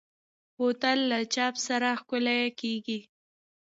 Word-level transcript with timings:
بوتل 0.57 0.99
له 1.11 1.19
چاپ 1.33 1.55
سره 1.67 1.87
ښکلي 1.99 2.39
کېږي. 2.59 2.99